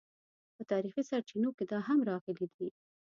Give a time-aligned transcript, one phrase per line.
[0.55, 2.69] په تاریخي سرچینو کې دا هم راغلي دي.